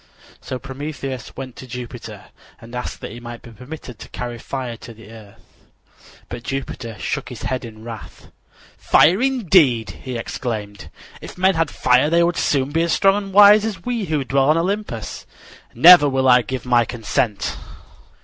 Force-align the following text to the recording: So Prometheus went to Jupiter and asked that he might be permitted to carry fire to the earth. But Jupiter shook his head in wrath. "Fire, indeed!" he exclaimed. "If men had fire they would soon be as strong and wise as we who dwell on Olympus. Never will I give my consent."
So 0.41 0.57
Prometheus 0.57 1.35
went 1.37 1.55
to 1.57 1.67
Jupiter 1.67 2.29
and 2.59 2.73
asked 2.73 3.01
that 3.01 3.11
he 3.11 3.19
might 3.19 3.43
be 3.43 3.51
permitted 3.51 3.99
to 3.99 4.09
carry 4.09 4.39
fire 4.39 4.75
to 4.77 4.95
the 4.95 5.11
earth. 5.11 5.39
But 6.27 6.41
Jupiter 6.41 6.97
shook 6.97 7.29
his 7.29 7.43
head 7.43 7.63
in 7.63 7.83
wrath. 7.83 8.31
"Fire, 8.79 9.21
indeed!" 9.21 9.91
he 10.01 10.17
exclaimed. 10.17 10.89
"If 11.21 11.37
men 11.37 11.53
had 11.53 11.69
fire 11.69 12.09
they 12.09 12.23
would 12.23 12.37
soon 12.37 12.71
be 12.71 12.81
as 12.81 12.93
strong 12.93 13.15
and 13.25 13.31
wise 13.31 13.63
as 13.63 13.85
we 13.85 14.05
who 14.05 14.23
dwell 14.23 14.49
on 14.49 14.57
Olympus. 14.57 15.27
Never 15.75 16.09
will 16.09 16.27
I 16.27 16.41
give 16.41 16.65
my 16.65 16.83
consent." 16.83 17.55